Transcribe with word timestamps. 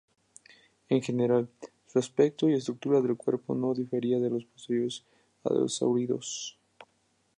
En 0.89 0.99
general, 1.03 1.47
su 1.85 1.99
aspecto 1.99 2.49
y 2.49 2.53
estructura 2.55 3.01
del 3.01 3.17
cuerpo 3.17 3.53
no 3.53 3.75
difería 3.75 4.17
de 4.17 4.31
los 4.31 4.45
posteriores 4.45 5.03
hadrosáuridos. 5.43 6.57